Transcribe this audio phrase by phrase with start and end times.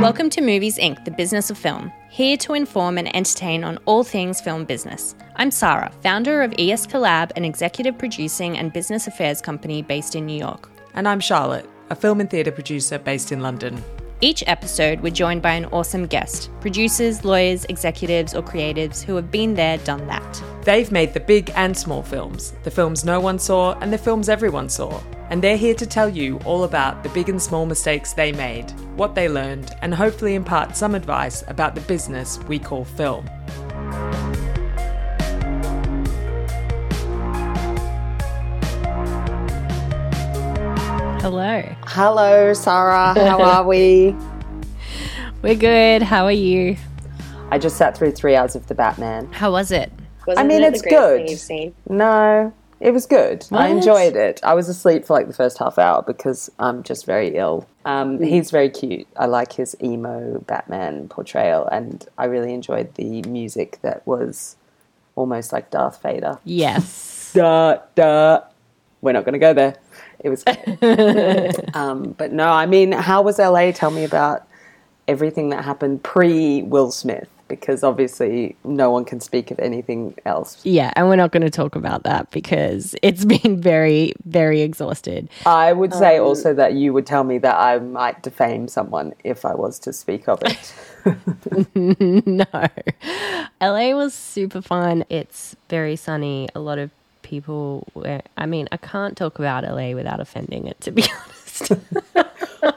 [0.00, 1.92] Welcome to Movies Inc., the business of film.
[2.08, 5.16] Here to inform and entertain on all things film business.
[5.34, 10.24] I'm Sarah, founder of ES Collab, an executive producing and business affairs company based in
[10.24, 10.70] New York.
[10.94, 13.82] And I'm Charlotte, a film and theatre producer based in London.
[14.20, 19.30] Each episode, we're joined by an awesome guest producers, lawyers, executives, or creatives who have
[19.30, 20.42] been there, done that.
[20.64, 24.28] They've made the big and small films, the films no one saw and the films
[24.28, 25.00] everyone saw.
[25.30, 28.72] And they're here to tell you all about the big and small mistakes they made,
[28.96, 33.24] what they learned, and hopefully impart some advice about the business we call film.
[41.28, 41.62] Hello.
[41.84, 43.12] Hello, Sarah.
[43.12, 44.16] How are we?
[45.42, 46.00] We're good.
[46.00, 46.78] How are you?
[47.50, 49.30] I just sat through three hours of the Batman.
[49.30, 49.92] How was it?
[50.26, 51.18] Wasn't I mean, it it's the good.
[51.18, 51.74] Thing you've seen?
[51.86, 53.46] No, it was good.
[53.52, 54.40] I enjoyed it.
[54.42, 57.68] I was asleep for like the first half hour because I'm just very ill.
[57.84, 59.06] Um, he's very cute.
[59.18, 64.56] I like his emo Batman portrayal, and I really enjoyed the music that was
[65.14, 66.38] almost like Darth Vader.
[66.46, 67.32] Yes.
[67.34, 68.44] da duh.
[69.00, 69.76] We're not going to go there.
[70.20, 70.44] It was
[71.74, 73.70] um, but no, I mean, how was LA?
[73.72, 74.46] Tell me about
[75.06, 80.60] everything that happened pre Will Smith, because obviously no one can speak of anything else.
[80.64, 85.28] yeah, and we're not going to talk about that because it's been very, very exhausted.
[85.46, 89.44] I would say also that you would tell me that I might defame someone if
[89.44, 90.74] I was to speak of it.
[92.26, 92.44] no.
[93.60, 95.04] LA was super fun.
[95.08, 96.48] It's very sunny.
[96.54, 96.90] A lot of
[97.28, 101.72] people were, I mean, I can't talk about LA without offending it, to be honest.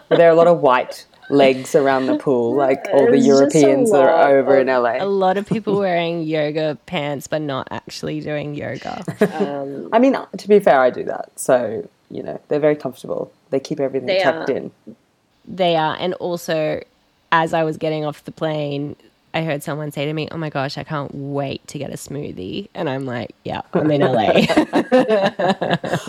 [0.10, 3.56] there are a lot of white legs around the pool, like all the There's just
[3.56, 4.98] a Europeans that are over in LA.
[5.00, 9.04] a lot of people wearing yoga pants, but not actually doing yoga.
[9.42, 11.32] Um, I mean, to be fair, I do that.
[11.40, 13.32] So, you know, they're very comfortable.
[13.50, 14.56] They keep everything They tucked are.
[14.58, 14.72] in.
[15.46, 15.96] They are.
[16.00, 16.84] And also,
[17.32, 18.96] as I was getting off the plane,
[19.34, 21.94] I heard someone say to me, Oh my gosh, I can't wait to get a
[21.96, 22.68] smoothie.
[22.74, 24.46] And I'm like, Yeah, I'm in LA.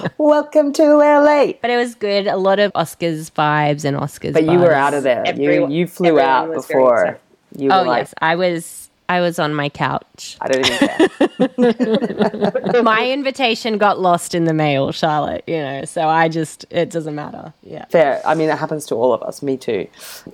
[0.18, 1.52] Welcome to LA.
[1.60, 2.26] but it was good.
[2.26, 4.32] A lot of Oscars vibes and Oscars.
[4.32, 5.22] But you were out of there.
[5.26, 7.18] Everyone- you you flew out before.
[7.56, 8.81] You were Oh like, yes, I was.
[9.12, 10.38] I was on my couch.
[10.40, 10.78] I don't even
[11.58, 12.82] care.
[12.82, 15.44] my invitation got lost in the mail, Charlotte.
[15.46, 17.52] You know, so I just it doesn't matter.
[17.62, 17.84] Yeah.
[17.90, 18.22] Fair.
[18.24, 19.42] I mean, it happens to all of us.
[19.42, 19.86] Me too.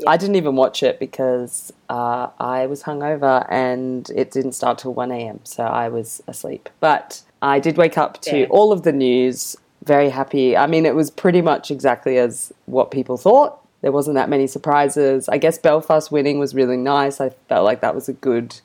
[0.06, 4.94] I didn't even watch it because uh, I was hungover and it didn't start till
[4.94, 5.40] 1 a.m.
[5.42, 6.68] So I was asleep.
[6.78, 8.46] But I did wake up to Yeah.
[8.50, 9.56] all of the news.
[9.84, 10.56] Very happy.
[10.56, 13.58] I mean, it was pretty much exactly as what people thought.
[13.80, 15.28] There wasn't that many surprises.
[15.28, 17.20] I guess Belfast winning was really nice.
[17.20, 18.60] I felt like that was a good.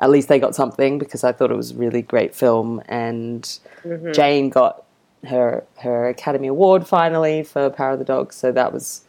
[0.00, 2.82] At least they got something because I thought it was a really great film.
[2.88, 3.42] And
[3.84, 4.12] mm-hmm.
[4.12, 4.84] Jane got
[5.26, 9.04] her her Academy Award finally for Power of the Dog, so that was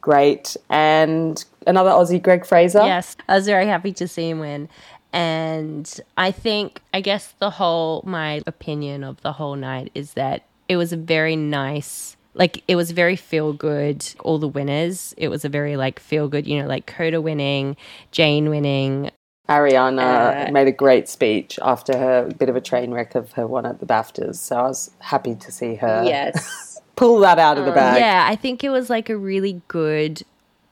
[0.00, 0.56] great.
[0.70, 2.84] And another Aussie, Greig Fraser.
[2.84, 4.68] Yes, I was very happy to see him win.
[5.12, 10.44] And I think, I guess the whole, my opinion of the whole night is that
[10.68, 14.06] it was a very nice, like, it was very feel good.
[14.20, 17.76] All the winners, it was a very, like, feel good, you know, like Coda winning,
[18.12, 19.10] Jane winning.
[19.48, 23.46] Ariana Uh, made a great speech after her bit of a train wreck of her
[23.46, 26.80] one at the BAFTAs, so I was happy to see her yes.
[26.96, 28.00] pull that out of the bag.
[28.00, 30.22] Yeah, I think it was like a really good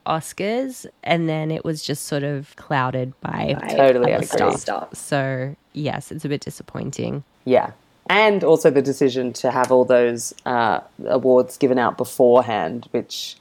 [0.07, 0.87] Oscars.
[1.03, 3.57] And then it was just sort of clouded by.
[3.71, 4.57] Totally agree.
[4.57, 4.97] Stop.
[4.97, 7.25] So, yes, it's a bit disappointing.
[7.45, 7.73] Yeah.
[8.09, 13.37] And also the decision to have all those uh, awards given out beforehand, which,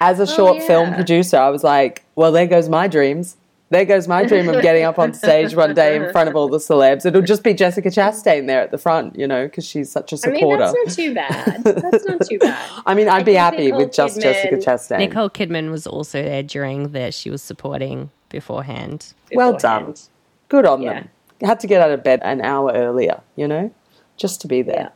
[0.00, 3.36] as a short film producer, I was like, well, there goes my dreams.
[3.68, 6.48] There goes my dream of getting up on stage one day in front of all
[6.48, 7.04] the celebs.
[7.04, 10.16] It'll just be Jessica Chastain there at the front, you know, because she's such a
[10.24, 10.62] I mean, supporter.
[10.72, 11.64] that's not too bad.
[11.64, 12.70] That's not too bad.
[12.86, 14.98] I mean, I'd be happy Nicole with just Kidman- Jessica Chastain.
[14.98, 19.12] Nicole Kidman was also there during that she was supporting beforehand.
[19.34, 19.94] well done.
[20.48, 20.94] Good on Yeah.
[20.94, 21.08] them.
[21.42, 23.72] Had to get out of bed an hour earlier, you know,
[24.16, 24.92] just to be there.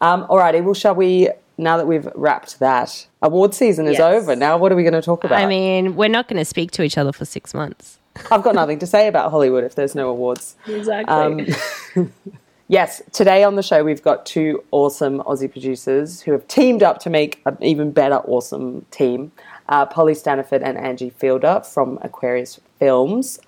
[0.00, 0.12] Yeah.
[0.12, 1.28] Um, alrighty, well, shall we,
[1.58, 4.00] now that we've wrapped that, award season is Yes.
[4.24, 4.34] over.
[4.34, 5.40] Now, what are we going to talk about?
[5.40, 7.98] I mean, we're not going to speak to each other for six months.
[8.30, 10.56] I've got nothing to say about Hollywood if there's no awards.
[10.66, 11.54] Exactly.
[11.96, 12.12] Um,
[12.68, 16.98] yes, today on the show we've got two awesome Aussie producers who have teamed up
[17.00, 19.32] to make an even better awesome team.
[19.68, 23.38] Uh, Polly Staniford and Angie Fielder from Aquarius Films.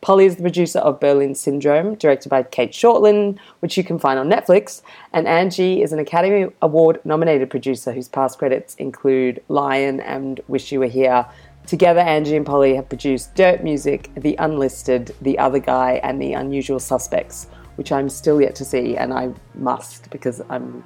[0.00, 4.18] Polly is the producer of Berlin Syndrome, directed by Cate Shortland, which you can find
[4.18, 4.80] on Netflix.
[5.12, 10.72] And Angie is an Academy Award nominated producer whose past credits include Lion and Wish
[10.72, 11.26] You Were Here.
[11.70, 16.32] Together, Angie and Polly have produced Dirt Music, The Unlisted, The Other Guy, and The
[16.32, 17.46] Unusual Suspects,
[17.76, 20.82] which I'm still yet to see, and I must because I'm,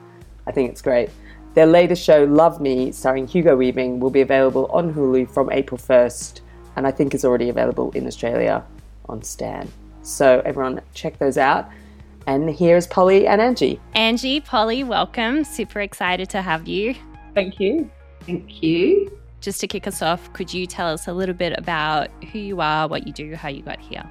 [0.46, 1.08] I think it's great.
[1.54, 5.78] Their latest show, Love Me, starring Hugo Weaving, will be available on Hulu from April
[5.78, 6.42] 1st
[6.76, 8.62] and I think is already available in Australia
[9.08, 9.72] on Stan.
[10.02, 11.70] So everyone check those out.
[12.26, 13.80] And here's Polly and Angie.
[13.94, 15.44] Angie, Polly, welcome.
[15.44, 16.94] Super excited to have you.
[17.32, 17.90] Thank you.
[18.26, 19.18] Thank you.
[19.44, 22.62] Just to kick us off, could you tell us a little bit about who you
[22.62, 24.02] are, what you do, how you got here?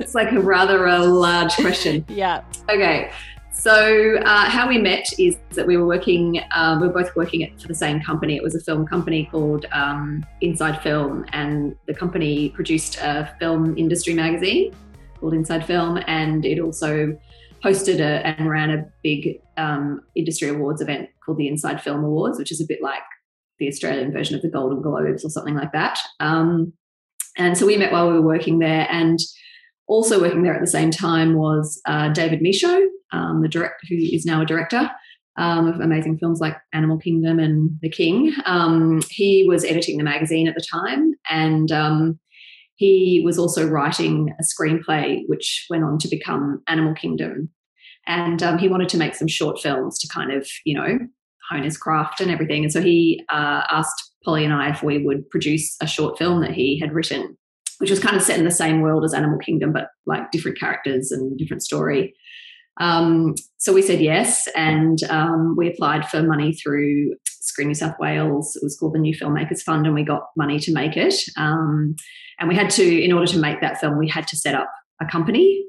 [0.00, 2.04] It's like a rather a large question.
[2.14, 2.42] Yeah.
[2.68, 3.12] Okay.
[3.52, 6.40] So uh, how we met is that we were working.
[6.50, 8.34] Uh, we were both working at, for the same company.
[8.34, 13.78] It was a film company called um, Inside Film, and the company produced a film
[13.78, 14.74] industry magazine
[15.20, 17.16] called Inside Film, and it also
[17.62, 22.40] hosted a, and ran a big um, industry awards event called the Inside Film Awards,
[22.40, 23.04] which is a bit like
[23.58, 25.98] the Australian version of the Golden Globes or something like that.
[26.20, 26.72] Um,
[27.36, 29.18] and so we met while we were working there, and
[29.86, 33.96] also working there at the same time was uh, David Michôd, um, the director who
[33.96, 34.90] is now a director
[35.36, 38.32] um, of amazing films like Animal Kingdom and The King.
[38.46, 42.20] Um, he was editing the magazine at the time, and um,
[42.76, 47.50] he was also writing a screenplay which went on to become Animal Kingdom.
[48.06, 50.98] And um, he wanted to make some short films to kind of, you know,
[51.50, 52.64] hone his craft and everything.
[52.64, 56.40] And so he uh, asked Polly and I if we would produce a short film
[56.40, 57.36] that he had written,
[57.78, 60.58] which was kind of set in the same world as Animal Kingdom, but like different
[60.58, 62.14] characters and different story.
[62.80, 67.94] Um, so we said yes, and um, we applied for money through Screen New South
[68.00, 68.56] Wales.
[68.56, 71.14] It was called the New Filmmakers Fund, and we got money to make it.
[71.36, 71.94] Um,
[72.40, 74.68] and we had to, in order to make that film, we had to set up
[75.00, 75.64] a company.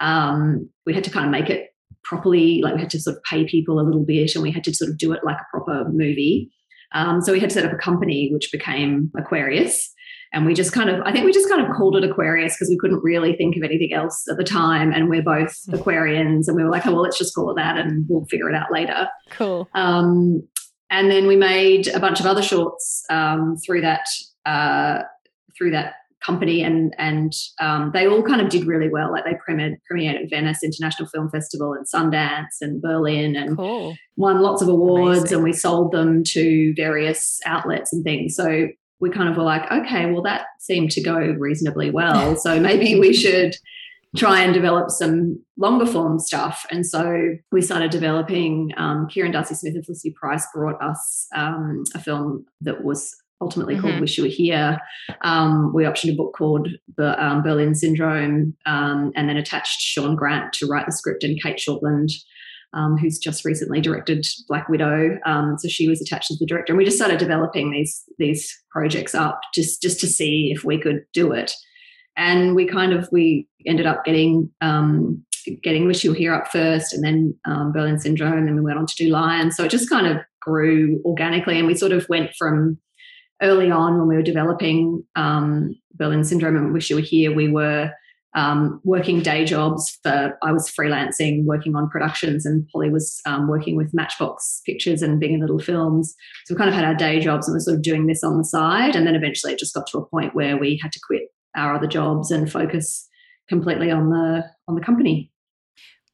[0.00, 1.69] Um, we had to kind of make it
[2.04, 4.64] properly, like we had to sort of pay people a little bit, and we had
[4.64, 6.50] to sort of do it like a proper movie.
[6.92, 9.92] Um, so we had to set up a company, which became Aquarius
[10.32, 12.68] and we just kind of i think we just kind of called it aquarius because
[12.68, 15.74] we couldn't really think of anything else at the time and we're both Hmm.
[15.74, 18.48] aquarians and we were like oh well let's just call it that and we'll figure
[18.48, 19.68] it out later Cool.
[19.74, 20.40] um,
[20.88, 24.06] and then we made a bunch of other shorts um, through that
[24.46, 25.02] uh,
[25.58, 25.94] through that
[26.24, 30.22] company and and um, they all kind of did really well like they premiered premiered
[30.22, 33.96] at venice international film festival and sundance and berlin and Cool.
[34.16, 35.34] won lots of awards Amazing.
[35.36, 38.34] and we sold them to various outlets and things.
[38.36, 38.68] So
[39.00, 42.36] we kind of were like, okay, well, that seemed to go reasonably well.
[42.40, 43.56] So maybe we should
[44.16, 46.66] try and develop some longer form stuff.
[46.70, 48.72] And so we started developing.
[48.76, 53.78] Um, Kieran Darcy Smith and Felicity Price brought us um, a film that was ultimately
[53.78, 54.00] called Mhm.
[54.00, 54.78] Wish You Were Here.
[55.22, 60.14] Um, we optioned a book called the um, Berlin Syndrome um, and then attached Shaun
[60.14, 62.10] Grant to write the script and Cate Shortland
[62.72, 65.18] um, who's just recently directed Black Widow.
[65.26, 68.56] Um, so she was attached as the director, and we just started developing these these
[68.70, 71.52] projects up just just to see if we could do it.
[72.16, 75.24] And we kind of we ended up getting um,
[75.62, 77.34] getting Wish You Were Here up first, and then
[77.72, 79.50] Berlin Syndrome, and then we went on to do Lion.
[79.50, 82.78] So it just kind of grew organically, and we sort of went from
[83.42, 87.48] early on when we were developing um, Berlin Syndrome and Wish You Were Here, we
[87.48, 87.90] were
[88.34, 93.48] um, working day jobs for I was freelancing, working on productions, and Polly was um,
[93.48, 96.14] working with Matchbox Pictures and Big and Little Films.
[96.46, 98.38] So we kind of had our day jobs and we're sort of doing this on
[98.38, 98.94] the side.
[98.94, 101.22] And then eventually it just got to a point where we had to quit
[101.56, 103.08] our other jobs and focus
[103.48, 105.32] completely on the on the company.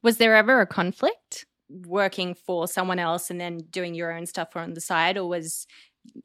[0.01, 4.55] Was there ever a conflict working for someone else and then doing your own stuff
[4.55, 5.67] on the side, or was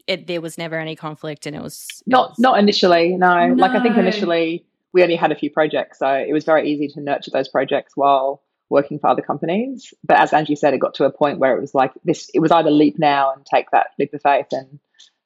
[0.06, 3.54] it there was never any conflict and it was it Not was- not initially, no.
[3.56, 6.88] Like I think initially we only had a few projects, so it was very easy
[6.88, 9.92] to nurture those projects while working for other companies.
[10.04, 12.40] But as Angie said, it got to a point where it was like this it
[12.40, 14.78] was either leap now and take that leap of faith and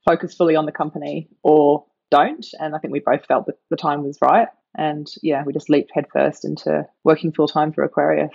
[0.05, 2.47] focus fully on the company or don't.
[2.61, 4.49] And I think we both felt that the time was right.
[4.79, 8.31] And yeah, we just leaped headfirst into working full time for Aquarius.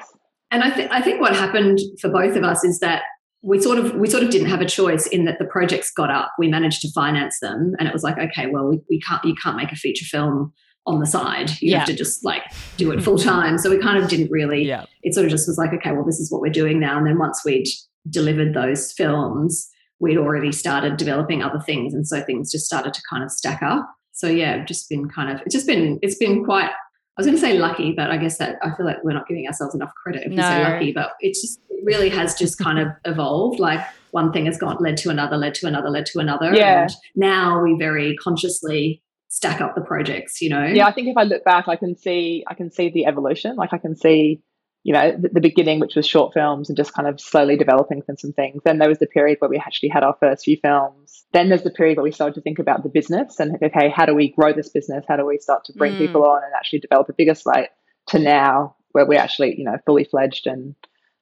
[0.50, 3.04] And I think I think what happened for both of us is that
[3.44, 6.10] we sort of we sort of didn't have a choice in that the projects got
[6.12, 6.32] up.
[6.38, 9.36] We managed to finance them, and it was like, okay, well, we, we can't you
[9.36, 10.54] can't make a feature film
[10.88, 11.50] on the side.
[11.62, 11.78] You Yeah.
[11.80, 12.42] have to just like
[12.78, 13.58] do it full time.
[13.58, 14.66] So we kind of didn't really.
[14.66, 16.98] yeah It sort of just was like, okay, well, this is what we're doing now.
[16.98, 17.68] And then once we'd
[18.10, 19.70] delivered those films,
[20.00, 23.62] we'd already started developing other things, and so things just started to kind of stack
[23.64, 23.88] up.
[24.14, 26.70] So yeah, just been kind of it's just been it's been quite
[27.18, 29.28] I was going to say lucky, but I guess that I feel like we're not
[29.28, 30.70] giving ourselves enough credit if we say No.
[30.70, 30.92] lucky.
[30.94, 33.60] But it's just it really has just kind of evolved.
[33.60, 36.54] Like one thing has gone led to another, led to another, led to another.
[36.56, 36.84] Yeah.
[36.84, 40.42] And now we very consciously stack up the projects.
[40.42, 40.66] You know.
[40.66, 43.56] yeah i think if i look back i can see i can see the evolution
[43.56, 44.42] like i can see
[44.84, 48.02] you know the, the beginning which was short films and just kind of slowly developing
[48.02, 48.62] from some things.
[48.64, 51.24] Then there was the period where we actually had our first few films.
[51.34, 54.06] Then there's the period where we started to think about the business and okay how
[54.06, 55.06] do we grow this business?
[55.08, 56.00] How do we start to bring Mm.
[56.00, 57.70] people on and actually develop a bigger slate
[58.08, 60.76] to now where we're actually you know fully fledged and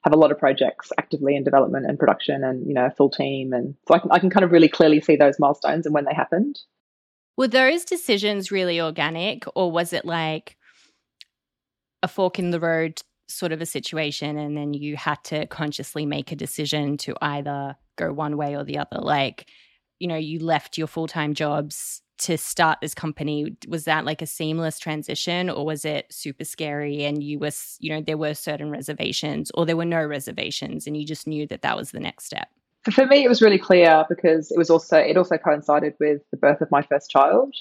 [0.04, 3.10] have a lot of projects actively in development and production and you know a full
[3.10, 3.52] team.
[3.52, 6.06] And so I can, I can kind of really clearly see those milestones and when
[6.06, 6.58] they happened.
[7.36, 10.56] Were those decisions really organic, or was it like
[12.02, 16.06] a fork in the road sort of a situation, and then you had to consciously
[16.06, 18.98] make a decision to either go one way or the other?
[19.00, 19.46] Like,
[19.98, 23.56] you know, you left your full time jobs to start this company.
[23.68, 27.94] Was that like a seamless transition, or was it super scary and you were, you
[27.94, 31.62] know, there were certain reservations, or there were no reservations, and you just knew that
[31.62, 32.48] that was the next step?
[32.90, 36.36] for me, it was really clear because it was also it also coincided with the
[36.36, 37.54] birth of my first child.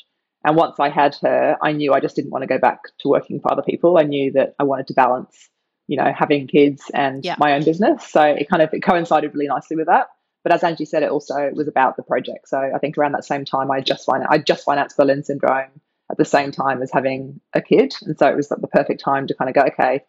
[0.45, 3.09] And once I had her, I knew I just didn't want to go back to
[3.09, 3.97] working for other people.
[3.97, 5.49] I knew that I wanted to balance,
[5.89, 7.36] you know, having kids and yeah.
[7.39, 8.08] my own business.
[8.08, 10.08] So it kind of it coincided really nicely with that.
[10.43, 12.48] But as Angie said, it also was about the project.
[12.48, 15.81] So I think around that same time, I just fin- I just financed Berlin Syndrome
[16.12, 19.03] at the same time as having a kid, and so it was like the perfect
[19.03, 20.03] time to kind of go, okay,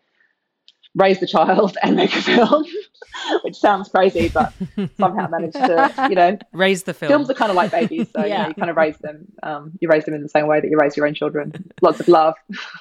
[0.94, 2.64] raise the child and make a film,
[3.42, 4.52] which sounds crazy, but
[4.96, 7.10] somehow managed to, you know, raise the film.
[7.10, 8.24] Films are kind of like babies, so yeah.
[8.24, 9.26] you, know, you kind of raise them.
[9.42, 11.52] Um, you raise them in the same way that you raise your own children.
[11.82, 12.34] Lots of love.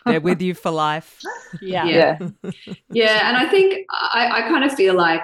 [0.06, 1.20] They're with you for life.
[1.62, 2.20] Yeah, yeah,
[2.92, 3.28] yeah.
[3.28, 5.22] And I think I, I kind of feel like,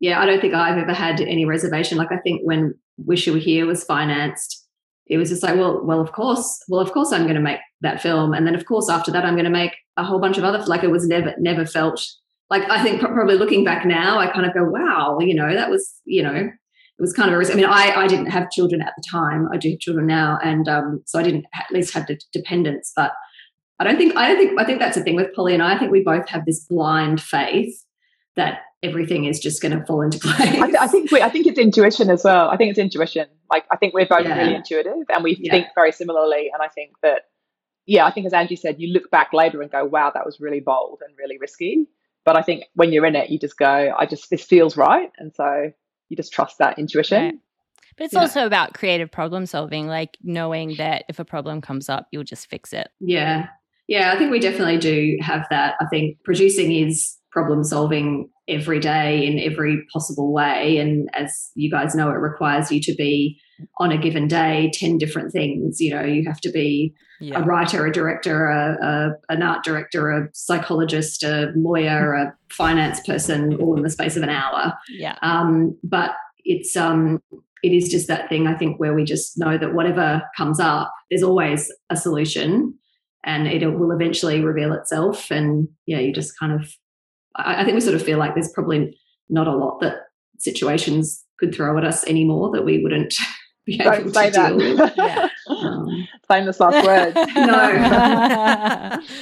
[0.00, 1.98] yeah, I don't think I've ever had any reservation.
[1.98, 4.67] Like I think when Wish You Were Here was financed
[5.08, 7.60] it was just like, well, well, of course, well, of course, I'm going to make
[7.80, 10.38] that film, and then of course after that, I'm going to make a whole bunch
[10.38, 10.58] of other.
[10.66, 12.04] Like it was never, never felt
[12.50, 15.70] like I think probably looking back now, I kind of go, wow, you know, that
[15.70, 17.52] was, you know, it was kind of a.
[17.52, 19.48] I mean, I, I didn't have children at the time.
[19.52, 22.92] I do have children now, and um, so I didn't at least have the dependence.
[22.96, 23.12] But
[23.78, 25.74] I don't think I don't think I think that's the thing with Polly and I.
[25.74, 27.84] I think we both have this blind faith
[28.34, 30.40] that everything is just going to fall into place.
[30.40, 32.48] I, th- I think we, I think it's intuition as well.
[32.48, 33.26] I think it's intuition.
[33.50, 34.38] Like I think we're both yeah.
[34.38, 35.52] really intuitive and we yeah.
[35.52, 36.50] think very similarly.
[36.52, 37.22] And I think that,
[37.86, 40.38] yeah, I think as Angie said, you look back later and go, wow, that was
[40.40, 41.86] really bold and really risky.
[42.24, 45.10] But I think when you're in it, you just go, I just this feels right,
[45.18, 45.72] and so
[46.10, 47.24] you just trust that intuition.
[47.24, 47.34] Right.
[47.96, 48.20] But it's yeah.
[48.20, 52.48] also about creative problem solving, like knowing that if a problem comes up, you'll just
[52.50, 52.90] fix it.
[53.00, 53.46] Yeah.
[53.86, 55.76] Yeah, I think we definitely do have that.
[55.80, 60.78] I think producing is problem solving every day in every possible way.
[60.78, 63.38] And as you guys know, it requires you to be
[63.78, 65.80] on a given day 10 different things.
[65.80, 67.38] You know, you have to be yeah.
[67.38, 73.00] a writer, a director, a, a, an art director, a psychologist, a lawyer, a finance
[73.06, 74.72] person, all in the space of an hour.
[74.88, 75.16] Yeah.
[75.22, 76.12] Um, but
[76.44, 77.20] it's um
[77.62, 80.92] it is just that thing I think where we just know that whatever comes up,
[81.10, 82.74] there's always a solution
[83.24, 85.30] and it will eventually reveal itself.
[85.30, 86.72] And yeah, you just kind of
[87.38, 89.96] I, I think we sort of feel like there's probably not a lot that
[90.38, 93.14] situations could throw at us anymore that we wouldn't
[93.66, 94.58] be able Don't say to that.
[94.58, 94.92] deal with.
[94.96, 95.28] Yeah.
[95.48, 97.14] Um, Famous last words.
[97.34, 97.70] no.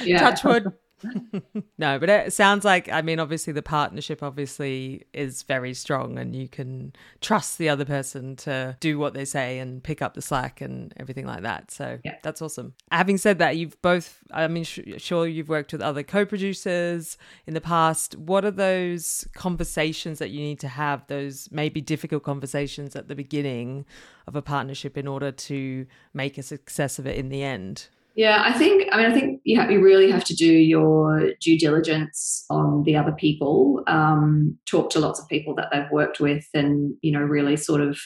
[0.05, 0.19] yeah.
[0.19, 0.71] Touch wood.
[1.77, 6.35] no, but it sounds like I mean obviously the partnership obviously is very strong and
[6.35, 10.21] you can trust the other person to do what they say and pick up the
[10.21, 11.71] slack and everything like that.
[11.71, 12.15] So yeah.
[12.23, 12.73] that's awesome.
[12.91, 17.53] Having said that, you've both I mean sh- sure you've worked with other co-producers in
[17.53, 18.15] the past.
[18.15, 23.15] What are those conversations that you need to have those maybe difficult conversations at the
[23.15, 23.85] beginning
[24.25, 27.87] of a partnership in order to make a success of it in the end?
[28.17, 28.89] Yeah, I think.
[28.91, 32.81] I mean, I think you have, you really have to do your due diligence on
[32.83, 33.83] the other people.
[33.85, 37.79] Um, talk to lots of people that they've worked with, and you know, really sort
[37.79, 37.99] of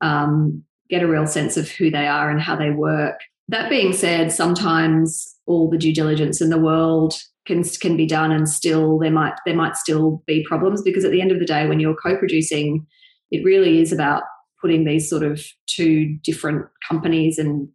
[0.00, 3.20] um, get a real sense of who they are and how they work.
[3.46, 7.14] That being said, sometimes all the due diligence in the world
[7.46, 11.12] can can be done, and still there might there might still be problems because at
[11.12, 12.84] the end of the day, when you're co-producing,
[13.30, 14.24] it really is about
[14.60, 17.68] putting these sort of two different companies and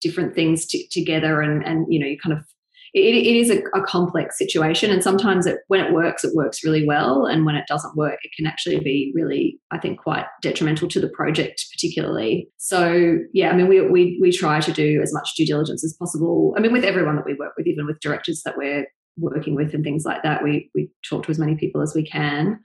[0.00, 2.44] different things t- together and and you know you kind of
[2.92, 6.64] it, it is a, a, complex situation and sometimes it, when it works it works
[6.64, 10.26] really well and when it doesn't work it can actually be really i think quite
[10.42, 12.48] detrimental to the project particularly.
[12.56, 15.94] So yeah i mean we, we we try to do as much due diligence as
[15.94, 16.54] possible.
[16.56, 18.86] I mean with everyone that we work with even with directors that we're
[19.18, 22.04] working with and things like that we we talk to as many people as we
[22.04, 22.58] can.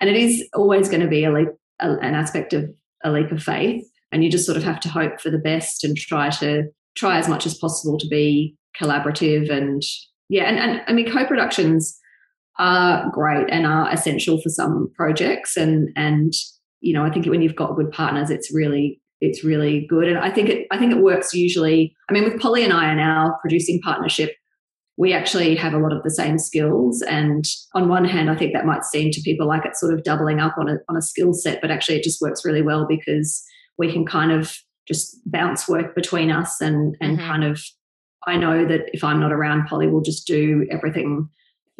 [0.00, 1.48] And it is always going to be a leap
[1.80, 2.70] a, an aspect of
[3.04, 5.82] a leap of faith and you just sort of have to hope for the best
[5.82, 6.64] and try to
[6.94, 9.82] try as much as possible to be collaborative and
[10.28, 11.98] yeah and, and i mean co-productions
[12.58, 15.56] are great and are essential for some projects.
[15.56, 16.32] And and
[16.80, 20.08] you know i think when you've got good partners it's really it's really good.
[20.08, 22.92] And i think it i think it works usually i mean with polly and i
[22.92, 24.34] in our producing partnership
[24.98, 27.02] we actually have a lot of the same skills.
[27.02, 30.02] And on one hand i think that might seem to people like it's sort of
[30.02, 32.86] doubling up on a, on a skill set but actually it just works really well
[32.86, 33.42] because
[33.82, 37.26] we can kind of just bounce work between us and and mm-hmm.
[37.26, 37.60] kind of
[38.24, 41.28] I know that if I'm not around, Polly will just do everything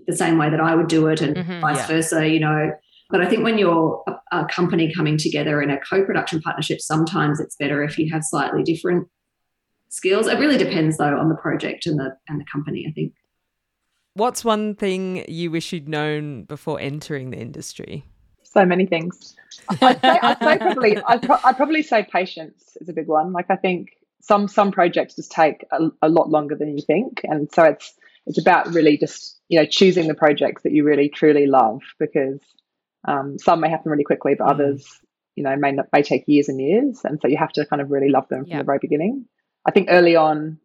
[0.09, 1.87] the same way that I would do it, and mm-hmm, vice yeah.
[1.87, 2.29] versa.
[2.29, 2.73] You know,
[3.11, 7.39] but I think when you're a, a, company coming together in a co-production partnership, sometimes
[7.39, 9.07] it's better if you have slightly different
[9.89, 10.27] skills.
[10.27, 12.85] It really depends though on the project and the and the company.
[12.89, 13.13] I think.
[14.15, 18.05] What's one thing you wish you'd known before entering the industry?
[18.53, 19.35] So many things.
[19.69, 23.33] I'd say, I'd say probably I'd, pro- I'd, probably say patience is a big one.
[23.33, 27.23] Like I think some some projects just take a, a lot longer than you think,
[27.25, 27.95] and so it's
[28.27, 32.41] it's about really just you know choosing the projects that you really truly love because
[33.09, 34.51] um, some may happen really quickly, but mm.
[34.51, 34.87] others
[35.35, 37.91] you know may may take years and years, and so you have to kind of
[37.91, 39.25] really love them from the very beginning.
[39.65, 40.59] I think early on,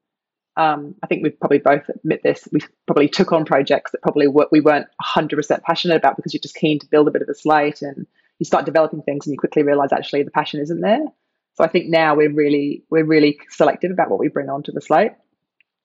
[0.58, 2.48] um, I think we've probably both admit this.
[2.52, 6.56] We probably took on projects that probably we weren't 100% passionate about because you're just
[6.56, 8.06] keen to build a bit of a slate and
[8.40, 11.06] you start developing things and you quickly realize actually the passion isn't there.
[11.54, 14.82] So I think now we're really we're really selective about what we bring onto the
[14.82, 15.14] slate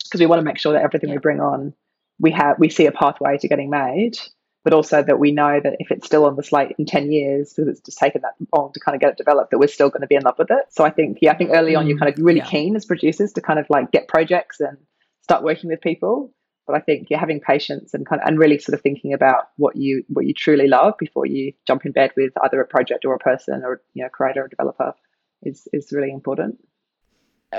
[0.05, 1.17] because we want to make sure that everything yeah.
[1.17, 1.75] we bring on
[2.23, 4.17] we have we see a pathway to getting made
[4.65, 7.53] but also that we know that if it's still on the slate in 10 years
[7.53, 9.89] because it's just taken that long to kind of get it developed that we're still
[9.89, 10.65] going to be in love with it.
[10.71, 12.47] So i think yeah i think early on you're mm, kind of really yeah.
[12.47, 14.79] keen as producers to kind of like get projects and
[15.23, 16.33] start working with people.
[16.67, 19.49] But i think you're having patience and kind of and really sort of thinking about
[19.57, 23.05] what you what you truly love before you jump in bed with either a project
[23.05, 24.95] or a person or you know creator or developer
[25.43, 26.59] is is really important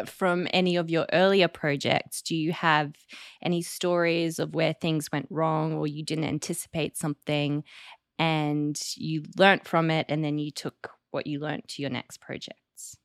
[0.06, 2.94] from any of your earlier projects, do you have
[3.42, 7.64] any stories of where things went wrong or you didn't anticipate something
[8.20, 12.20] and you learnt from it and then you took what you learnt to your next
[12.22, 12.98] projects?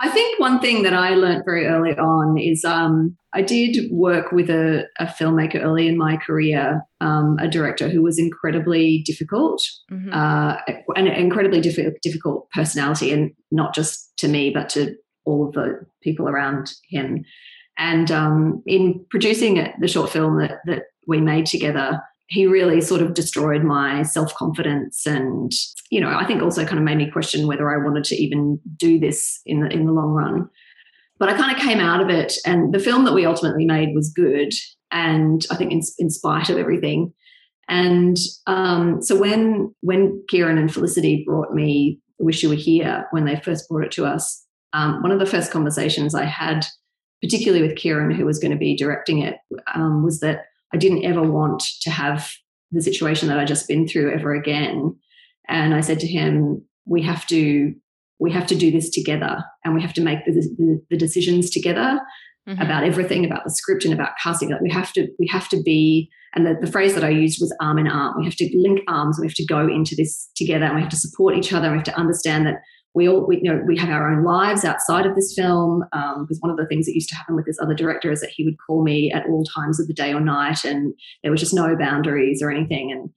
[0.00, 4.32] I think one thing that I learnt very early on is um, I did work
[4.32, 9.62] with a, a, filmmaker early in my career, um, a director who was incredibly difficult,
[9.90, 10.12] mm-hmm.
[10.12, 10.56] uh,
[10.96, 15.86] an incredibly diff- difficult personality, and not just to me, but to all of the
[16.02, 17.24] people around him.
[17.76, 22.80] And um, in producing it, the short film that, that we made together, he really
[22.80, 25.52] sort of destroyed my self confidence, and
[25.90, 28.60] you know, I think also kind of made me question whether I wanted to even
[28.76, 30.48] do this in the in the long run.
[31.18, 33.94] But I kind of came out of it, and the film that we ultimately made
[33.94, 34.52] was good,
[34.90, 37.12] and I think in, in spite of everything.
[37.68, 43.26] And um, so when when Kieran and Felicity brought me "Wish You Were Here" when
[43.26, 44.43] they first brought it to us,
[44.74, 46.66] um, one of the first conversations I had,
[47.22, 49.36] particularly with Kieran, who was going to be directing it,
[49.74, 52.30] um, was that I didn't ever want to have
[52.72, 54.96] the situation that I just been through ever again.
[55.48, 57.72] And I said to him, "We have to,
[58.18, 61.50] we have to do this together, and we have to make the, the, the decisions
[61.50, 62.00] together
[62.48, 62.60] mm-hmm.
[62.60, 64.50] about everything, about the script and about casting.
[64.50, 67.38] Like we have to, we have to be." And the, the phrase that I used
[67.40, 68.14] was arm in arm.
[68.18, 69.18] We have to link arms.
[69.20, 71.70] We have to go into this together, and we have to support each other.
[71.70, 72.56] We have to understand that
[72.94, 76.36] we all we, you know we have our own lives outside of this film because
[76.36, 78.30] um, one of the things that used to happen with this other director is that
[78.30, 81.40] he would call me at all times of the day or night and there was
[81.40, 82.92] just no boundaries or anything.
[82.92, 83.10] And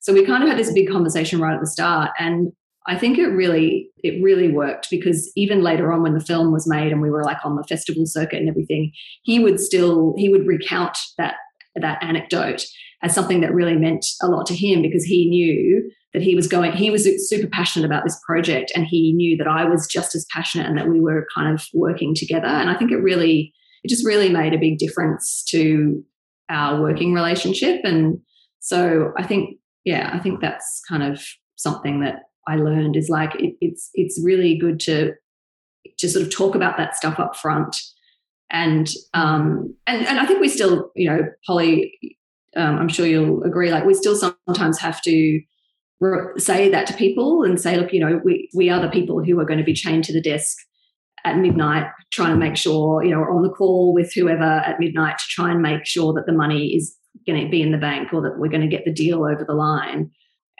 [0.00, 2.52] so we kind of had this big conversation right at the start and
[2.86, 6.66] i think it really it really worked because even later on when the film was
[6.66, 8.90] made and we were like on the festival circuit and everything
[9.22, 11.36] he would still he would recount that
[11.76, 12.64] that anecdote
[13.02, 16.46] as something that really meant a lot to him because he knew that he was
[16.46, 20.14] going he was super passionate about this project and he knew that I was just
[20.14, 22.46] as passionate and that we were kind of working together.
[22.46, 26.02] And I think it really it just really made a big difference to
[26.48, 27.80] our working relationship.
[27.84, 28.18] And
[28.60, 31.22] so I think yeah I think that's kind of
[31.56, 35.12] something that I learned is like it, it's it's really good to
[35.98, 37.76] to sort of talk about that stuff up front.
[38.50, 41.98] And um and and I think we still you know Polly
[42.54, 45.40] um, I'm sure you'll agree like we still sometimes have to
[46.36, 49.38] say that to people and say, look, you know, we, we are the people who
[49.40, 50.56] are going to be chained to the desk
[51.24, 54.80] at midnight, trying to make sure, you know, we're on the call with whoever at
[54.80, 57.78] midnight to try and make sure that the money is going to be in the
[57.78, 60.10] bank or that we're going to get the deal over the line.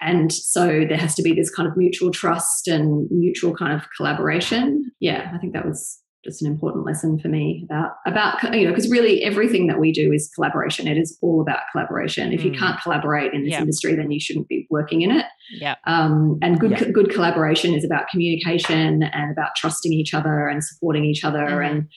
[0.00, 3.86] And so there has to be this kind of mutual trust and mutual kind of
[3.96, 4.90] collaboration.
[5.00, 8.70] Yeah, I think that was just an important lesson for me about about you know
[8.70, 12.44] because really everything that we do is collaboration it is all about collaboration if mm.
[12.44, 13.60] you can't collaborate in this yeah.
[13.60, 16.84] industry then you shouldn't be working in it yeah um, and good yeah.
[16.90, 21.70] good collaboration is about communication and about trusting each other and supporting each other mm.
[21.70, 21.88] and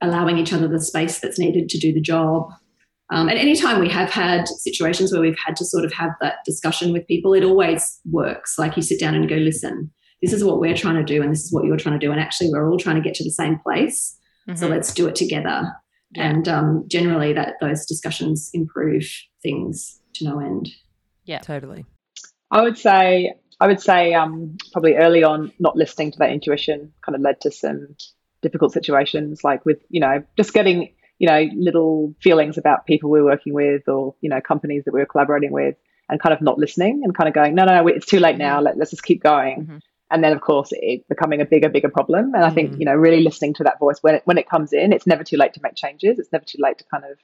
[0.00, 2.50] allowing each other the space that's needed to do the job
[3.10, 6.36] um, and anytime we have had situations where we've had to sort of have that
[6.44, 9.90] discussion with people it always works like you sit down and go listen
[10.22, 12.12] this is what we're trying to do and this is what you're trying to do.
[12.12, 14.16] And actually we're all trying to get to the same place.
[14.48, 14.56] Mm-hmm.
[14.58, 15.72] so let's do it together.
[16.12, 16.30] Yeah.
[16.30, 19.04] and um, generally that those discussions improve
[19.42, 20.70] things to no end.
[21.24, 21.40] Yeah.
[21.40, 21.84] Totally.
[22.50, 26.92] I would say i would say um, probably early on not listening to that intuition
[27.04, 27.94] kind of led to some
[28.40, 33.20] difficult situations like with you know just getting you know little feelings about people we
[33.20, 35.74] we're working with or you know companies that we're collaborating with
[36.08, 38.38] and kind of not listening and kind of going no no, no it's too late
[38.38, 38.60] now.
[38.60, 39.62] Let, us just keep going.
[39.62, 39.78] Mm-hmm
[40.10, 42.78] and then of course it becoming a bigger bigger problem and i think mm.
[42.80, 45.24] you know really listening to that voice when it when it comes in it's never
[45.24, 47.18] too late to make changes it's never too late to kind of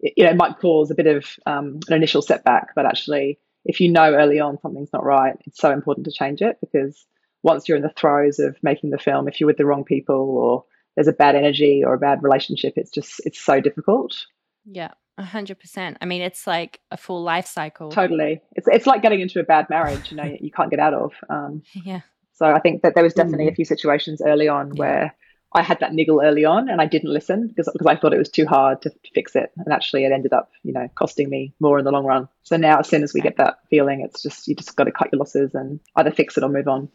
[0.00, 3.80] you know it might cause a bit of um, an initial setback but actually if
[3.80, 7.06] you know early on something's not right it's so important to change it because
[7.42, 10.16] once you're in the throes of making the film if you're with the wrong people
[10.38, 14.26] or there's a bad energy or a bad relationship it's just it's so difficult
[14.64, 15.98] yeah a hundred percent.
[16.00, 17.90] I mean, it's like a full life cycle.
[17.90, 18.40] Totally.
[18.52, 20.12] It's it's like getting into a bad marriage.
[20.12, 21.12] You know, you can't get out of.
[21.28, 22.00] Um, yeah.
[22.38, 23.50] So I think that there was definitely mm.
[23.50, 24.78] a few situations early on yeah.
[24.78, 25.14] where
[25.52, 28.18] I had that niggle early on and I didn't listen because, because I thought it
[28.18, 29.50] was too hard to fix it.
[29.56, 32.28] And actually it ended up, you know, costing me more in the long run.
[32.44, 34.92] So now as soon as we get that feeling, it's just, you just got to
[34.92, 36.88] cut your losses and either fix it or move on.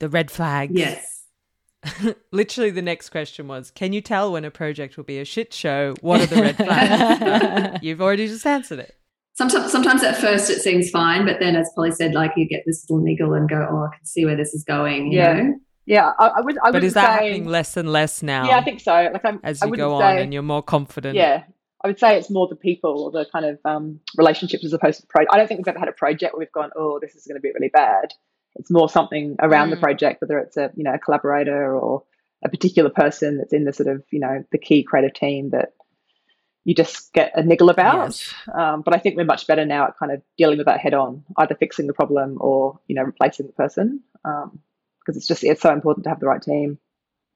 [0.00, 0.70] The red flag.
[0.72, 1.22] Yes.
[2.32, 5.54] Literally, the next question was Can you tell when a project will be a shit
[5.54, 5.94] show?
[6.00, 7.78] What are the red flags?
[7.84, 8.97] You've already just answered it
[9.38, 12.64] sometimes sometimes at first it seems fine, but then as Polly said, like you get
[12.66, 15.12] this little niggle and go, oh, I can see where this is going.
[15.12, 15.32] yeah.
[15.32, 15.54] Know?
[15.86, 16.58] Yeah, I, I would.
[16.62, 18.46] I but is that say, happening less and less now?
[18.46, 18.92] Yeah, I think so.
[19.10, 21.14] Like I'm, as you go say, on and you're more confident.
[21.14, 21.44] Yeah,
[21.82, 25.00] I would say it's more the people or the kind of um, relationships as opposed
[25.00, 25.32] to the project.
[25.32, 27.36] I don't think we've ever had a project where we've gone, oh, this is going
[27.36, 28.12] to be really bad.
[28.56, 29.76] It's more something around mm.
[29.76, 32.02] the project, whether it's a you know a collaborator or
[32.44, 35.70] a particular person that's in the sort of you know the key creative team that
[36.68, 38.08] you just get a niggle about.
[38.08, 38.34] Yes.
[38.54, 40.92] Um, but I think we're much better now at kind of dealing with that head
[40.92, 44.60] on, either fixing the problem or you know replacing the person, because um,
[45.06, 46.78] it's just it's so important to have the right team.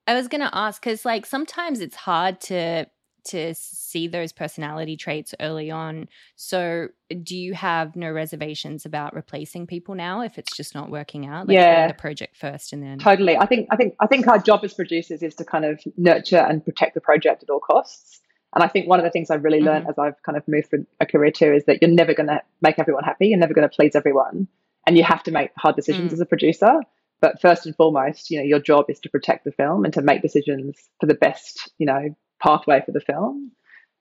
[0.06, 2.84] I was going to ask because like sometimes it's hard to
[3.24, 6.08] to see those personality traits early on.
[6.36, 6.88] So,
[7.22, 11.48] do you have no reservations about replacing people now if it's just not working out?
[11.48, 13.38] Like yeah, the project first, and then totally.
[13.38, 16.36] I think I think I think our job as producers is to kind of nurture
[16.36, 18.20] and protect the project at all costs.
[18.54, 19.90] And I think one of the things I've really learned mm-hmm.
[19.90, 22.42] as I've kind of moved through a career too is that you're never going to
[22.60, 23.28] make everyone happy.
[23.28, 24.48] You're never going to please everyone.
[24.86, 26.14] And you have to make hard decisions mm.
[26.14, 26.80] as a producer.
[27.20, 30.02] But first and foremost, you know, your job is to protect the film and to
[30.02, 33.52] make decisions for the best, you know, pathway for the film.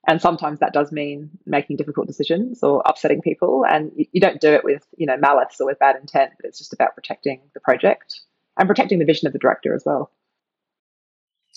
[0.08, 3.64] And sometimes that does mean making difficult decisions or upsetting people.
[3.64, 6.48] And you, you don't do it with, you know, malice or with bad intent, but
[6.48, 8.20] it's just about protecting the project
[8.58, 10.10] and protecting the vision of the director as well.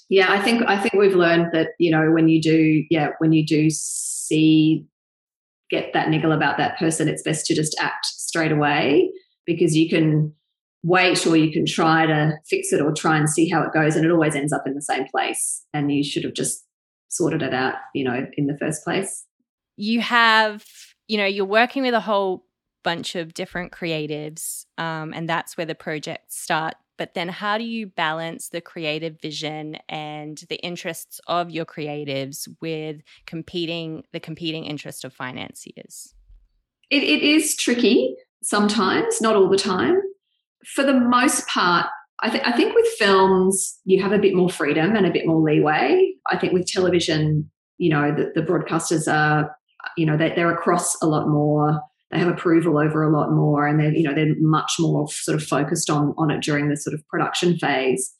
[0.10, 3.34] Yeah, I think I think we've learned that you know when you do yeah when
[3.34, 4.86] you do see
[5.70, 9.12] get that niggle about that person, it's best to just act straight away
[9.46, 10.34] because you can
[10.84, 13.96] wait or you can try to fix it or try and see how it goes
[13.96, 16.64] and it always ends up in the same place and you should have just
[17.10, 19.26] sorted it out you know in the first place.
[19.78, 20.64] You have
[21.08, 22.46] you know you're working with a whole
[22.84, 27.64] bunch of different creatives um, and that's where the projects start but then how do
[27.64, 34.66] you balance the creative vision and the interests of your creatives with competing the competing
[34.66, 36.14] interest of financiers?
[36.90, 40.00] It, it is tricky sometimes not all the time.
[40.66, 41.88] For the most part
[42.22, 45.28] I, th- I think with films you have a bit more freedom and a bit
[45.28, 46.14] more leeway.
[46.28, 49.56] I think with television you know the, the broadcasters are
[49.98, 53.68] you know they, they're across a lot more they have approval over a lot more
[53.68, 56.78] and they're you know they're much more sort of focused on on it during the
[56.78, 58.14] sort of production phase.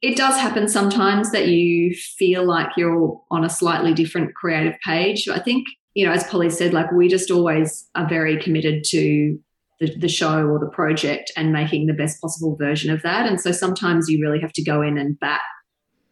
[0.00, 5.28] It does happen sometimes that you feel like you're on a slightly different creative page.
[5.28, 9.38] I think you know as polly said like we just always are very committed to
[9.80, 13.26] the, the show or the project and making the best possible version of that.
[13.26, 15.40] And so sometimes you really have to go in and bat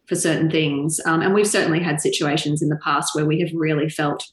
[0.07, 1.01] for certain things.
[1.05, 4.25] Um, and we've certainly had situations in the past where we have really felt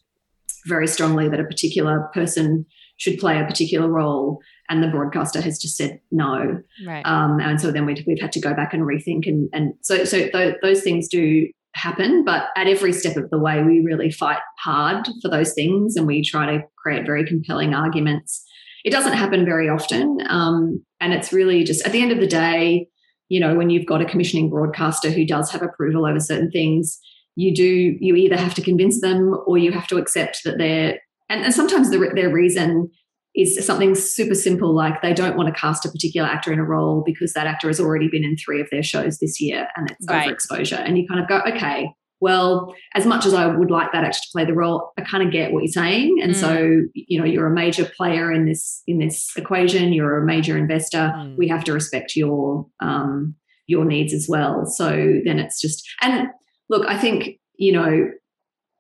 [0.66, 2.66] very strongly that a particular person
[2.98, 7.06] should play a particular role and the broadcaster has just said no right.
[7.06, 10.04] um, and so then we, we've had to go back and rethink and, and so
[10.06, 14.12] so th- those things do happen but at every step of the way we really
[14.12, 18.44] fight hard for those things and we try to create very compelling arguments
[18.86, 22.28] it doesn't happen very often um, and it's really just at the end of the
[22.28, 22.88] day
[23.30, 27.00] you know when you've got a commissioning broadcaster who does have approval over certain things
[27.36, 31.00] you do you either have to convince them or you have to accept that they're
[31.30, 32.90] and, and sometimes the, their reason
[33.36, 36.64] is something super simple like they don't want to cast a particular actor in a
[36.64, 39.90] role because that actor has already been in three of their shows this year and
[39.90, 40.30] it's right.
[40.30, 41.90] overexposure and you kind of go okay
[42.22, 45.26] well as much as i would like that actor to play the role i kind
[45.26, 46.36] of get what you're saying and mm.
[46.36, 50.56] so you know you're a major player in this in this equation you're a major
[50.56, 51.36] investor mm.
[51.36, 53.34] we have to respect your um
[53.66, 54.90] your needs as well so
[55.26, 56.30] then it's just and
[56.70, 58.12] look, I think, you know,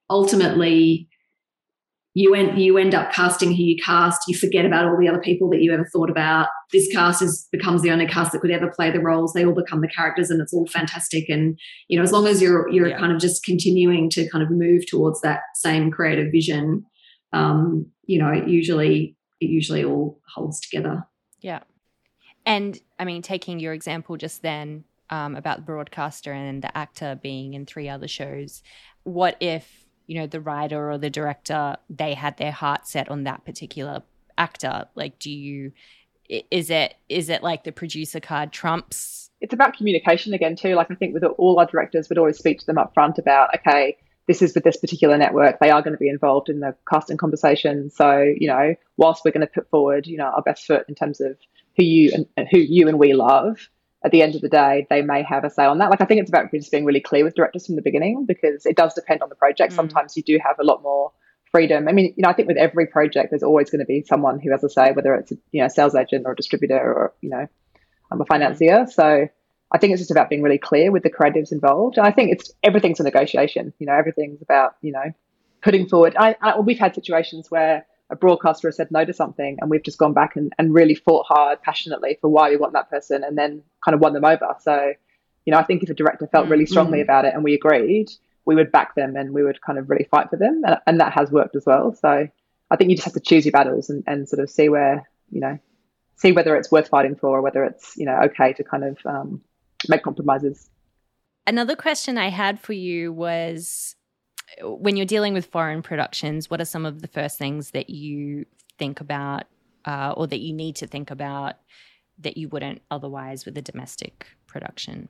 [0.09, 1.09] ultimately
[2.15, 4.27] you end you end up casting who you cast.
[4.27, 6.47] You forget about all the other people that you ever thought about.
[6.71, 9.33] This cast is becomes the only cast that could ever play the roles.
[9.33, 11.27] They all become the characters, and it's all fantastic.
[11.27, 12.99] And you know, as long as you're you're yeah.
[12.99, 16.85] kind of just continuing to kind of move towards that same creative vision,
[17.31, 21.03] um, you know, it usually it usually all holds together.
[21.41, 21.61] Yeah.
[22.45, 27.19] And I mean, taking your example just then um, about the broadcaster and the actor
[27.21, 28.63] being in three other shows,
[29.03, 33.23] what if you know the writer or the director they had their heart set on
[33.23, 34.03] that particular
[34.37, 34.85] actor?
[34.95, 35.71] Like, do you
[36.29, 39.29] is it is it like the producer card trumps?
[39.41, 40.75] It's about communication again too.
[40.75, 43.49] Like I think with all our directors would always speak to them up front about
[43.55, 45.59] okay this is with this particular network.
[45.59, 47.89] They are going to be involved in the casting conversation.
[47.89, 50.95] So, you know, whilst we're going to put forward, you know, our best foot in
[50.95, 51.37] terms of
[51.77, 53.69] who you and, and who you and we love,
[54.03, 55.89] at the end of the day, they may have a say on that.
[55.89, 58.65] Like, I think it's about just being really clear with directors from the beginning because
[58.65, 59.71] it does depend on the project.
[59.71, 59.75] Mm.
[59.75, 61.11] Sometimes you do have a lot more
[61.51, 61.87] freedom.
[61.87, 64.39] I mean, you know, I think with every project, there's always going to be someone
[64.39, 67.13] who has a say, whether it's a you know sales agent or a distributor or
[67.21, 67.47] you know,
[68.11, 68.87] I'm a financier.
[68.91, 69.27] So
[69.71, 71.97] I think it's just about being really clear with the creatives involved.
[71.97, 73.73] And I think it's everything's a negotiation.
[73.79, 75.13] You know, everything's about you know
[75.61, 76.15] putting forward.
[76.17, 79.83] I, I, we've had situations where a broadcaster has said no to something, and we've
[79.83, 83.23] just gone back and, and really fought hard, passionately for why we want that person,
[83.23, 84.55] and then kind of won them over.
[84.61, 84.93] So,
[85.45, 87.03] you know, I think if a director felt really strongly mm-hmm.
[87.03, 88.11] about it and we agreed,
[88.45, 90.99] we would back them and we would kind of really fight for them, and, and
[90.99, 91.93] that has worked as well.
[91.93, 92.27] So,
[92.69, 95.09] I think you just have to choose your battles and, and sort of see where
[95.31, 95.57] you know
[96.15, 98.97] see whether it's worth fighting for or whether it's you know okay to kind of
[99.05, 99.41] um,
[99.89, 100.69] make compromises.
[101.45, 103.95] Another question I had for you was
[104.61, 108.45] when you're dealing with foreign productions, what are some of the first things that you
[108.77, 109.43] think about
[109.85, 111.55] uh, or that you need to think about
[112.19, 115.09] that you wouldn't otherwise with a domestic production?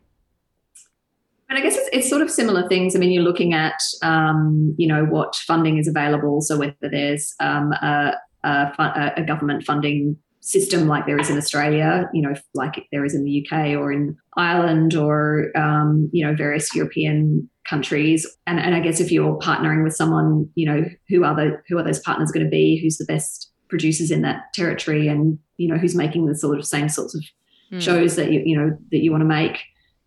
[1.49, 2.95] And I guess it's, it's, sort of similar things.
[2.95, 6.41] I mean, you're looking at, um, you know, what funding is available.
[6.41, 12.10] So whether there's um, a, a, a, government funding system like there is in Australia,
[12.12, 16.34] you know, like there is in the UK or in Ireland or, um, you know,
[16.34, 18.28] various European countries.
[18.46, 21.78] And, and I guess if you're partnering with someone, you know, who are the who
[21.80, 22.80] are those partners going to be?
[22.82, 25.08] Who's the best producers in that territory?
[25.08, 27.24] And you know, who's making the sort of same sorts of
[27.72, 27.82] mm.
[27.82, 29.60] shows that you you know that you want to make?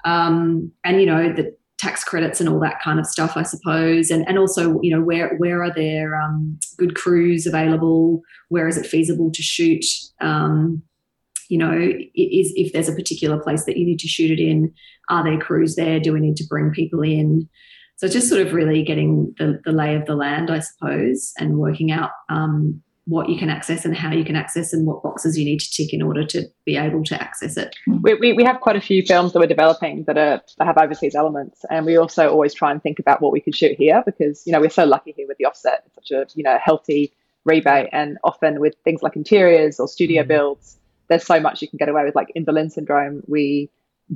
[0.05, 4.11] Um, and you know, the tax credits and all that kind of stuff, I suppose.
[4.11, 8.23] And and also, you know, where where are there um, good crews available?
[8.49, 9.85] Where is it feasible to shoot?
[10.21, 10.83] Um,
[11.49, 11.73] you know,
[12.15, 14.73] is if there's a particular place that you need to shoot it in,
[15.09, 16.01] are there crews there?
[16.01, 17.49] Do we need to bring people in?
[17.97, 21.59] So just sort of really getting the, the lay of the land, I suppose, and
[21.59, 25.39] working out um, what you can access and how you can access and what boxes
[25.39, 27.75] you need to tick in order to be able to access it.
[27.87, 30.77] We, we, we, have quite a few films that we're developing that are that have
[30.77, 34.03] overseas elements, and we also always try and think about what we could shoot here
[34.05, 36.59] because you know we're so lucky here with the offset, it's such a you know
[36.63, 37.13] healthy
[37.45, 40.29] rebate, and often with things like interiors or studio mm.
[40.29, 40.77] builds,
[41.09, 42.15] there's so much you can get away with.
[42.15, 43.71] Like in Berlin Syndrome, we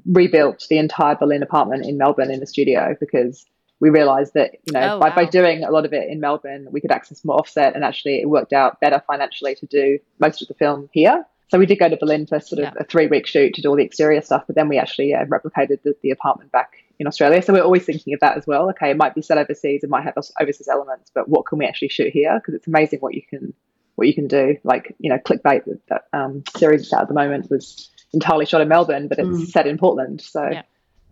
[0.07, 3.45] rebuilt the entire Berlin apartment in Melbourne in the studio because
[3.81, 5.15] we realized that you know oh, by, wow.
[5.17, 8.21] by doing a lot of it in Melbourne, we could access more offset, and actually
[8.21, 11.25] it worked out better financially to do most of the film here.
[11.49, 12.83] So we did go to Berlin for sort of yeah.
[12.83, 15.83] a three week shoot to do all the exterior stuff, but then we actually replicated
[15.83, 17.43] the, the, apartment back in Australia.
[17.43, 18.71] So we're always thinking of that as well.
[18.71, 21.67] Okay, it might be set overseas, it might have overseas elements, but what can we
[21.67, 22.39] actually shoot here?
[22.39, 23.53] Because it's amazing what you can
[24.01, 24.57] what you can do.
[24.65, 29.07] Like you know, clickbait that um, series at the moment was entirely shot in Melbourne,
[29.07, 29.47] but it's mm.
[29.47, 30.21] set in Portland.
[30.21, 30.63] So yeah.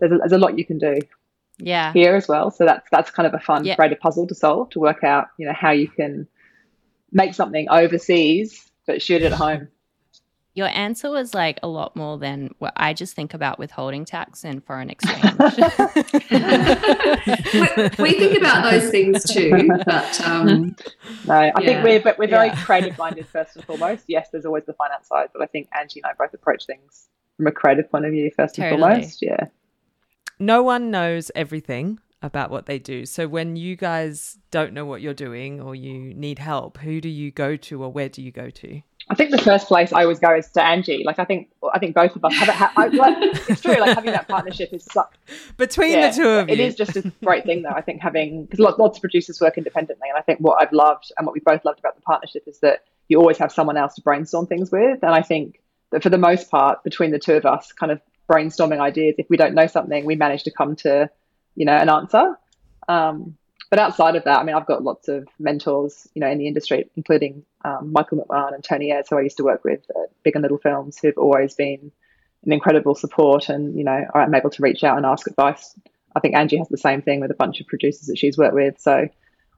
[0.00, 0.98] there's, a, there's a lot you can do
[1.58, 3.74] yeah here as well so that's that's kind of a fun yeah.
[3.74, 6.26] creative puzzle to solve to work out you know how you can
[7.10, 9.68] make something overseas but shoot it at home
[10.58, 14.44] your answer was like a lot more than what I just think about withholding tax
[14.44, 15.22] and foreign exchange.
[17.98, 20.76] we, we, think about those things too, but um,
[21.26, 21.60] no, I yeah.
[21.60, 22.64] think we're but we're very yeah.
[22.64, 24.04] creative minded first and foremost.
[24.08, 27.08] Yes, there's always the finance side, but I think Angie and I both approach things
[27.36, 28.82] from a creative point of view first totally.
[28.82, 29.22] and foremost.
[29.22, 29.46] Yeah
[30.38, 33.06] no one knows everything about what they do.
[33.06, 37.08] So when you guys don't know what you're doing or you need help, who do
[37.08, 38.82] you go to or where do you go to?
[39.10, 41.02] I think the first place I always go is to Angie.
[41.04, 42.54] Like I think I think both of us have it.
[42.54, 43.76] Ha- I, like, it's true.
[43.80, 45.14] Like having that partnership is such,
[45.56, 46.54] between yeah, the two of you.
[46.54, 47.70] It is just a great thing, though.
[47.70, 50.72] I think having because lots, lots of producers work independently, and I think what I've
[50.72, 53.78] loved and what we both loved about the partnership is that you always have someone
[53.78, 54.98] else to brainstorm things with.
[55.02, 58.02] And I think that for the most part, between the two of us, kind of
[58.30, 59.14] brainstorming ideas.
[59.16, 61.08] If we don't know something, we manage to come to,
[61.58, 62.36] you know, an answer.
[62.88, 63.36] Um,
[63.68, 66.46] but outside of that, I mean, I've got lots of mentors, you know, in the
[66.46, 70.10] industry, including um, Michael McMahon and Tony Ayres, who I used to work with at
[70.22, 71.92] Big and Little Films, who've always been
[72.44, 73.48] an incredible support.
[73.50, 75.74] And, you know, I'm able to reach out and ask advice.
[76.16, 78.54] I think Angie has the same thing with a bunch of producers that she's worked
[78.54, 78.76] with.
[78.78, 79.08] So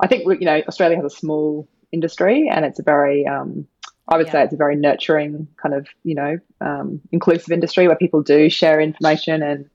[0.01, 3.69] I think, you know, Australia has a small industry and it's a very, um,
[4.09, 4.33] I would yeah.
[4.33, 8.51] say it's a very nurturing kind of, you know, um, inclusive industry where people do
[8.51, 9.71] share information and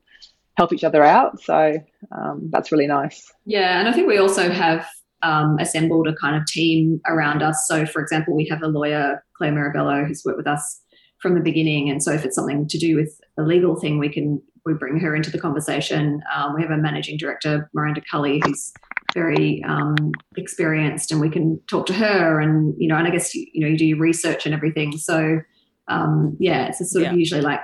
[0.57, 1.41] help each other out.
[1.41, 1.77] So
[2.17, 3.31] um, that's really nice.
[3.45, 4.87] Yeah, and I think we also have
[5.21, 7.65] um, assembled a kind of team around us.
[7.67, 10.81] So, for example, we have a lawyer, Claire Mirabello, who's worked with us
[11.21, 11.89] from the beginning.
[11.89, 14.99] And so if it's something to do with a legal thing, we can we bring
[14.99, 16.21] her into the conversation.
[16.35, 18.71] Um, we have a managing director, Miranda Cully, who's
[19.13, 19.95] very um,
[20.37, 22.39] experienced, and we can talk to her.
[22.39, 24.97] And you know, and I guess you, you know you do your research and everything.
[24.97, 25.39] So
[25.87, 27.11] um, yeah, it's a sort Yeah.
[27.11, 27.59] of usually like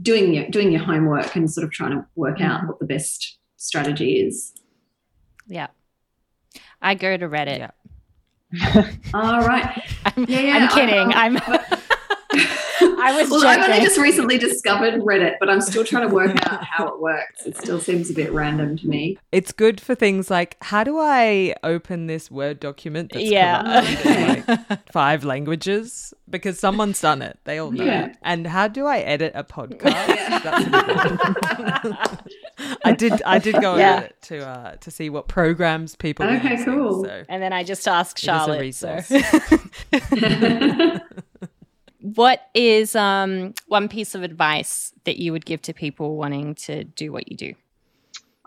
[0.00, 2.68] doing your doing your homework and sort of trying to work out mm-hmm.
[2.68, 4.52] what the best strategy is.
[5.46, 5.68] Yeah.
[6.80, 7.70] I go to Reddit.
[8.52, 8.90] Yeah.
[9.14, 9.82] All right.
[10.04, 11.12] I'm, Yeah, yeah, I'm kidding.
[11.12, 11.73] I- I'm.
[13.04, 16.34] I was well, I've only just recently discovered Reddit, but I'm still trying to work
[16.50, 17.44] out how it works.
[17.44, 19.18] It still seems a bit random to me.
[19.30, 23.62] It's good for things like how do I open this Word document that's Yeah.
[23.62, 24.26] corrupted in
[24.58, 26.14] like five languages?
[26.30, 27.38] Because someone's done it.
[27.44, 27.84] They all know.
[27.84, 28.14] Yeah.
[28.22, 30.08] And how do I edit a podcast?
[30.08, 30.38] Yeah.
[30.38, 30.70] That's a
[31.82, 31.98] good one.
[32.84, 34.08] I did I did go Yeah.
[34.22, 37.04] to uh, to see what programs people were Okay, cool.
[37.04, 39.44] So and then I just ask it is a Charlotte.
[39.92, 41.50] so.
[42.04, 42.16] Resource.
[42.16, 46.84] What is um, one piece of advice that you would give to people wanting to
[46.84, 47.54] do what you do?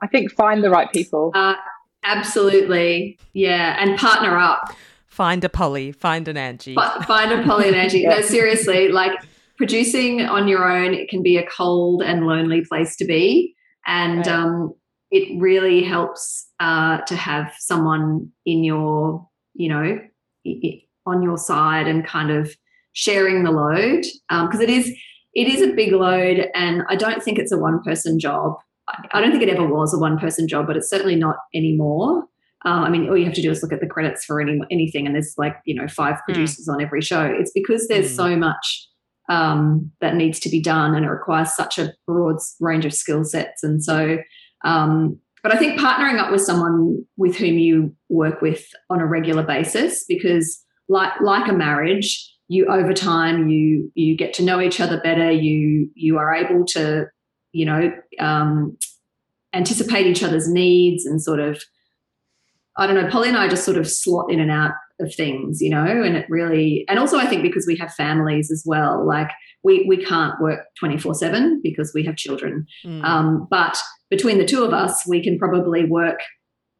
[0.02, 1.32] I think find the right people.
[1.34, 1.56] Uh,
[2.04, 3.18] absolutely.
[3.34, 3.76] Yeah.
[3.80, 4.74] And partner up.
[5.08, 6.76] Find a Polly, find an Angie.
[6.76, 8.06] Fi- Find a Polly and Angie.
[8.06, 9.14] No, seriously, like
[9.58, 13.56] producing on your own, it can be a cold and lonely place to be.
[13.88, 14.28] And Right.
[14.28, 14.76] um,
[15.10, 20.00] it really helps uh, to have someone in your, you know,
[20.46, 22.54] i- i- on your side and kind of
[22.98, 24.04] sharing the load
[24.46, 24.88] because it is
[25.36, 28.54] it is a big load and i don't think it's a one person job.
[29.14, 32.24] I- don't think it ever was a one person job but it's certainly not anymore.
[32.66, 34.60] Um, i mean all you have to do is look at the credits for any
[34.72, 37.24] anything and there's like you know five producers on every show.
[37.40, 38.16] It's because there's Mm.
[38.24, 38.88] so much
[39.30, 43.24] um, that needs to be done and it requires such a broad range of skill
[43.26, 44.18] sets and so
[44.66, 49.06] um, but i think partnering up with someone with whom you work with on a
[49.06, 52.10] regular basis because like like a marriage
[52.48, 56.66] you over time you you get to know each other better you you are able
[56.66, 57.06] to
[57.52, 58.78] you know um,
[59.54, 61.62] anticipate each other's needs and sort of
[62.78, 65.62] i don't know polly and i just sort of slot in and out of things
[65.62, 69.06] you know and it really and also i think because we have families as well
[69.06, 69.30] like
[69.64, 73.04] we we can't work 24 7 because we have children Mm.
[73.04, 73.78] um, but
[74.10, 76.20] between the two of us we can probably work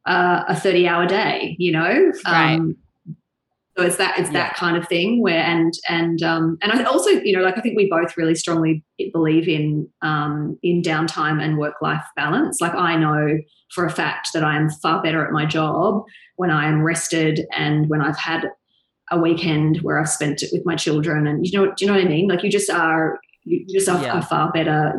[0.06, 2.54] uh, a 30 hour day you know Right.
[2.54, 2.76] um,
[3.78, 4.32] so it's that it's Yeah.
[4.48, 7.60] that kind of thing where and and um, and I also you know like I
[7.60, 12.60] think we both really strongly believe in um, in downtime and work life balance.
[12.60, 13.38] Like I know
[13.74, 16.02] for a fact that I am far better at my job
[16.36, 18.50] when I am rested and when I've had
[19.10, 21.26] a weekend where I've spent it with my children.
[21.26, 22.28] And you know do you know what I mean?
[22.28, 24.18] Like you just are you just are Yeah.
[24.18, 24.94] a far better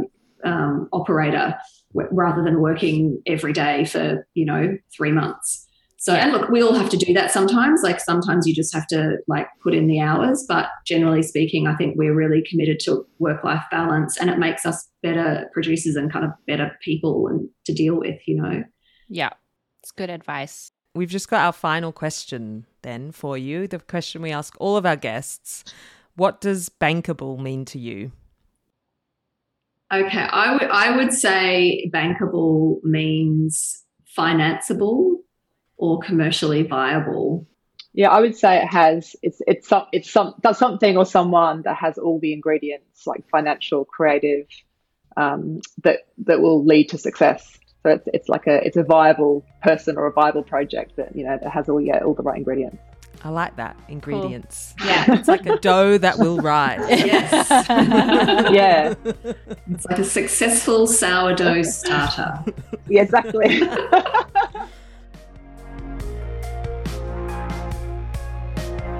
[0.45, 1.53] um, operator
[1.93, 5.65] w- rather than working every day for you know three months.
[6.01, 7.81] So, and look, we all have to do that sometimes.
[7.83, 11.75] Like sometimes you just have to like put in the hours, but generally speaking, I
[11.75, 16.11] think we're really committed to work life balance and it makes us better producers and
[16.11, 18.63] kind of better people and to deal with, you know.
[19.09, 19.31] Yeah,
[19.83, 20.71] it's good advice.
[20.95, 23.67] We've just got our final question then for you.
[23.67, 25.65] The question we ask all of our guests
[26.15, 28.13] What does bankable mean to you?
[29.93, 33.83] Okay, I would I would say bankable means
[34.17, 35.18] financeable
[35.79, 37.47] or commercially viable.
[37.93, 39.15] Yeah, I would say it has.
[39.23, 43.27] It's it's some it's some does something or someone that has all the ingredients like
[43.29, 44.45] financial, creative,
[45.17, 47.57] um, that that will lead to success.
[47.81, 51.23] So it's it's like a it's a viable person or a viable project that you
[51.23, 52.77] know that has all yeah all the right ingredients.
[53.21, 53.75] I like that.
[53.89, 54.75] Ingredients.
[54.85, 55.15] Yeah.
[55.15, 56.79] It's like a dough that will rise.
[56.89, 57.49] Yes.
[58.51, 58.93] Yeah,
[59.69, 62.45] it's like a successful sourdough starter.
[62.87, 63.61] yeah, exactly.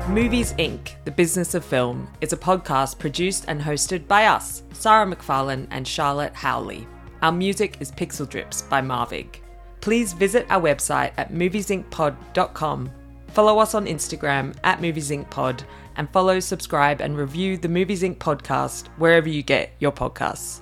[0.10, 5.06] Movies Inc., The Business of Film, is a podcast produced and hosted by us, Sarah
[5.06, 6.88] McFarlane and Charlotte Howley.
[7.22, 9.36] Our music is Pixel Drips by Marvig.
[9.82, 12.92] Please visit our website at moviesinc.pod.com,
[13.28, 15.64] follow us on Instagram at moviesinc.pod,
[15.98, 18.18] and follow, subscribe, and review the Movies Inc.
[18.18, 20.62] podcast wherever you get your podcasts.